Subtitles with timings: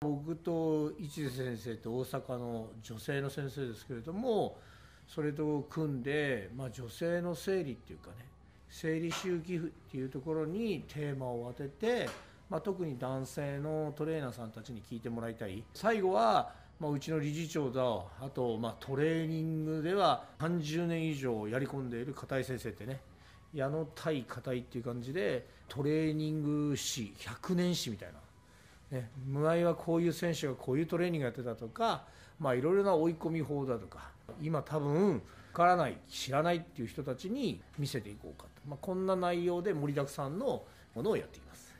[0.00, 4.56] 僕と一瀬先生って大阪の女性の先生ですけれども
[5.06, 8.30] それと組んで、まあ、女性の生理っていうかね
[8.70, 9.60] 生理周期っ
[9.90, 12.08] ていうところにテーマを当てて、
[12.48, 15.64] まあ、特に男性のトレーナーさんたちに聞いてもらいたい。
[15.74, 17.82] 最後は、まあ、うちの理事長だ
[18.24, 23.00] あと、まあ、トレーニングでは30年以上やり込んでいる片井先生ってね
[23.54, 28.08] 矢野対片井っていう感じでトレーニング史100年史みたい
[28.92, 32.04] な、ね、無愛はこういう選手がこういうトレーニングやってたとか、
[32.38, 35.20] まあ、いろいろな追い込み法だとか今多分わ
[35.52, 40.62] からない知らないっていう人たちに見せていこうかと、まあ、こんな内容で盛りだくさんの
[40.94, 41.74] ものをやっています。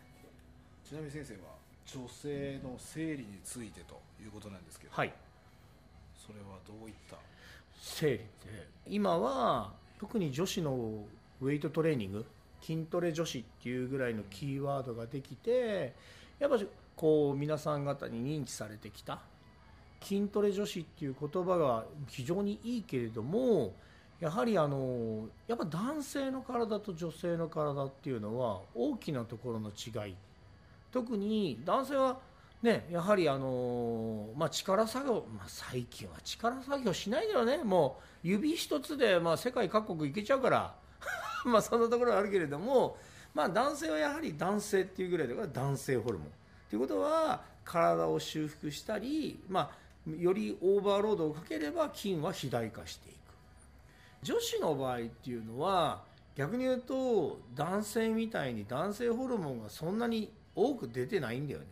[0.84, 1.40] ちなみに先生は
[1.86, 5.12] 女性の生理についてということなんですけど、はい。
[6.16, 7.16] それはどういった？
[7.80, 11.04] 生理って今は特に女子の
[11.40, 12.26] ウェイトトレーニング
[12.60, 15.94] 筋トレ女子っていうぐらいのキーワードができて
[16.38, 16.58] やっぱ
[16.96, 19.20] こう皆さん方に認知されてきた
[20.02, 23.74] 筋トレ女子っていう言葉が非常にいいけれども
[24.20, 30.14] やはりあのやっぱ男性の体と女性の体っていうのは大きなところの違い。
[30.92, 32.18] 特に男性は
[32.62, 37.64] ねやはりあの、まあ、力作業、まあ、最近は力作業しないけどね。
[37.64, 40.74] もう指一つで、まあ、世界各国行けちゃうから。
[41.46, 42.96] まあそんなところはあるけれども、
[43.34, 46.28] まあ、男性はやはり男性っていうぐらいだから男性ホルモン。
[46.68, 49.70] ということは体を修復したり、ま
[50.08, 53.16] あ、よりオーバーロードをかければ筋は肥大化していく。
[54.22, 56.02] 女子の場合っていうのは
[56.36, 61.66] 逆に言うと男性みたいに男性ホルモンがそんなに多く出てないんだよね、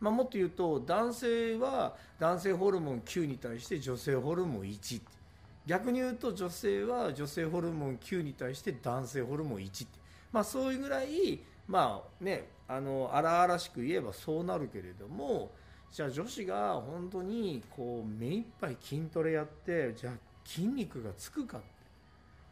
[0.00, 5.23] まあ、もっと言うと男性は男性ホルモン9に対して女性ホルモン1って。
[5.66, 9.98] 逆に言うと女性は女性ホルモン9に対して男性ホルモン1って、
[10.32, 15.50] まあ、そういうぐらいまあねあの荒々しく言えばそうなるけれども
[15.90, 20.12] じゃあ女子が本当にこう目いっぱい筋トレやってじゃあ
[20.44, 21.60] 筋肉がつくか、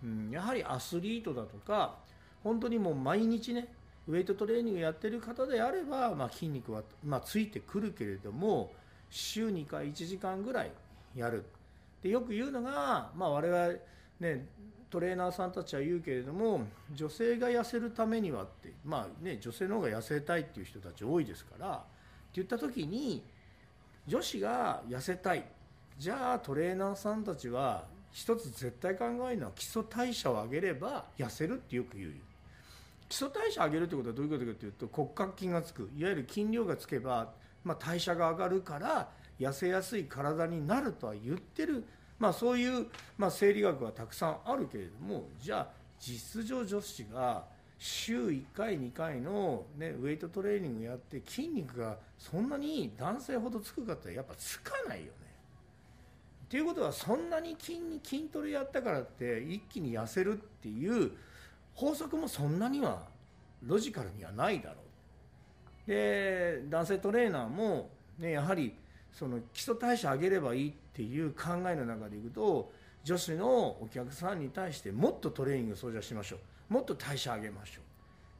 [0.03, 1.97] うん、やはりアスリートだとか
[2.43, 3.69] 本当にもう毎日ね
[4.09, 8.73] ウェイトトレーニングやってる方であれば、まあ、筋肉は、まあ、ついてくるけれども
[9.11, 10.71] 週2回1時間ぐらい
[11.15, 11.45] やる。
[12.03, 13.75] でよく言うのが、まあ、我々、
[14.21, 14.47] ね、
[14.91, 21.85] トレーナーさんたちは言うけれども女性が痩せるためにはって、まあね、女性の方が痩せたいっていう人たち多いですからって
[22.35, 23.23] 言った時に
[24.07, 25.45] 女子が痩せたい。
[25.97, 32.13] じゃあトレーナーさんたちは一つ絶対考えるのは基礎代謝を上げれば痩せるってよく言う。
[33.09, 35.89] 基礎代謝を上げるってことはどういうことかというと骨格筋がつく。
[35.97, 37.33] いわゆる筋量がつけば、
[37.65, 39.09] まあ、代謝が上がるから
[39.47, 41.85] 痩せやすい体になるとは言ってる、
[42.19, 42.87] まあ、そういう、
[43.19, 47.45] まあ、生理学はたくさんあるけれどもじゃあ実上女子が
[47.79, 55.11] 週1回2回の、ね、ウェイトトレーニングやって筋肉がそんなに男性ほどつくかってやっぱつかないよね。
[56.45, 61.11] っていうことはそんなに筋筋トレやったからって一気に痩せるっていう
[61.75, 63.03] 法則もそんなには
[63.65, 64.77] ロジカルにはないだろ
[65.87, 65.91] う。
[65.91, 68.77] で男性トレーナーも、ね、やはり
[69.13, 72.73] その基礎代謝上げればいいっていう考えの中でいくと
[73.05, 76.37] 女子のお客さんに対してもっとトレーニングをじゃしましょ
[76.71, 76.73] う。
[76.73, 77.93] もっと代謝上げましょう。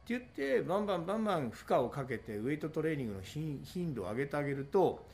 [0.03, 5.05] って言ってバンバンバンバン負荷をかけてウエイトトレーニングの頻度を上げてあげると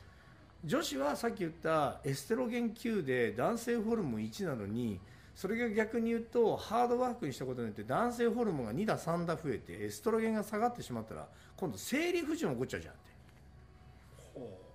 [0.64, 5.00] 女子はさっき言ったエステロゲン9で男性ホルモン1なのに
[5.34, 11.26] それが逆に言うとハードワークにしたことによって男性ホルモンが2打3打増えてエストロゲンが下がってしまったら
[11.56, 14.69] 今度生理不順起こっちゃうじゃんって。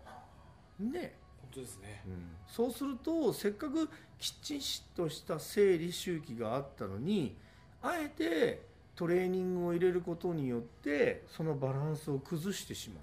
[0.80, 1.16] ね。
[1.42, 2.14] 本当ですね、うん、
[2.48, 7.36] そうするとせっかくきちっとした生理周期があったのに
[7.82, 8.62] あえて
[8.96, 13.00] トレーニングを入れることによってそのバランスを崩してしまう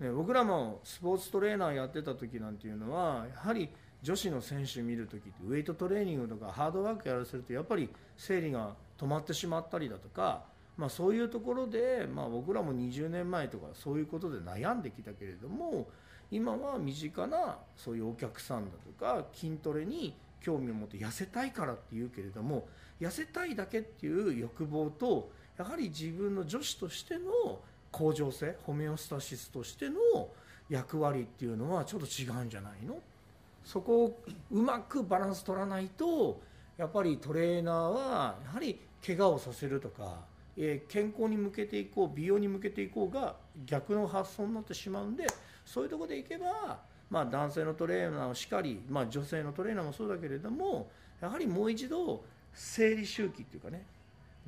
[0.00, 3.68] とか、ね、僕らもスポーツトレーナーやってた時なんていうのはやはり
[4.02, 10.44] 女子の選手見る時ってウエイトトレーニングとかハードワークやらせるとやっぱり生理が止まってしまったりだとか、
[10.80, 15.86] まあ、そういうところで、まあ、僕らも20年前とかそういうことで悩んできたけれども
[16.30, 22.66] 今は身近なそういうお客さんだとか筋トレに興味を持って痩せたいからっていうけれども
[22.98, 27.60] 痩せたいだけっていう欲望とやはり自分の女子としての
[27.92, 29.96] 向上性ホメオスタシスとしての
[30.70, 32.96] 役割っていうのはちょっと違うんじゃないの？
[33.64, 36.40] そこをうまくバランス取らないと
[36.78, 45.26] やっぱりトレーナーはやはり怪我をさせるとか、えー、健康に向けていこう美容に向けていこうが逆の発想になってしまうんで
[45.64, 53.84] そういうとこでいけば、まあ、男性のトレーナーをしかり、まあ、女性のトレーナーもそうだけれどもやはりもう一度生理周期っていうかね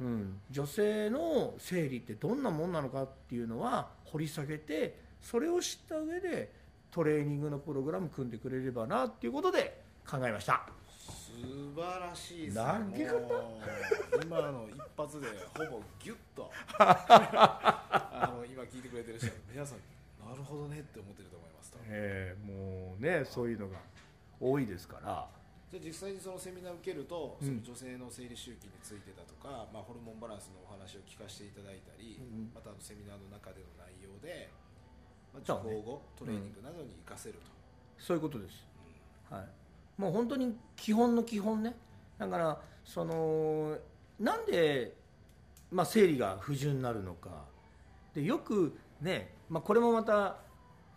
[0.00, 6.50] うん、女性の生理ってどんなもんなのかっていうのは掘り下げてそれを知った上で
[6.90, 10.66] トレーニングのプログラム組んでくれればなっていうことで考えました。
[11.40, 12.62] 素晴らしいです投
[12.96, 13.18] げ方？
[13.20, 13.58] も
[14.20, 16.50] う今の一発でほぼギュッと。
[16.78, 19.78] あの今聞いてくれてる人は皆さん
[20.28, 23.78] なるほどねって思ってると思いますとえーもうねそういうのが
[24.40, 25.28] 多いですから。
[25.72, 27.48] じゃあ実際にそのセミナーを受けると、うん。
[27.48, 34.52] その女性の生理周期についてだとか、まあ、ホルモンバランスのお話を聞かせていただいたり、うんまたあのセミナーの中での内容で、
[35.32, 37.48] まあ、受講後、トレーニングなどに活かせると、
[37.96, 38.68] そういうことです、
[39.32, 39.48] はい、
[40.02, 41.76] もう本当に基本の基本ね。
[42.18, 43.78] だからその
[44.18, 44.96] なんで、
[45.70, 47.44] まあ、生理が不順になるのか。
[48.12, 50.38] でよくね、まあ、これもまた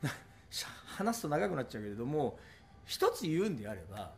[0.98, 2.40] 話すと長くなっちゃうけれども
[2.84, 4.12] 一つ言うんであれば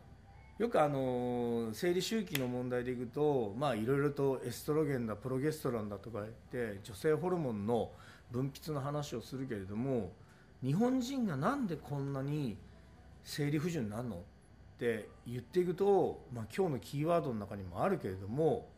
[0.58, 7.92] よくあの生理周期の問題でいくといろいろとエストロゲンだプロゲストロンだとか言って女性ホルモンの
[8.32, 10.12] 分泌の話をするけれども
[10.62, 12.56] 日本人がなんでこんなに
[13.22, 14.24] 生理不順になるの？
[14.78, 18.68] って言っていくと、まあ、今日のキーワードの中にもあるけれども